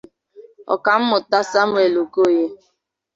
[0.73, 2.45] Ọkammụta Samuel Okoye